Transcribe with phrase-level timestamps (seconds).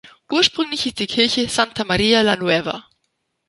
[0.31, 2.87] Ursprünglich hieß die Kirche "Santa Maria La Nueva".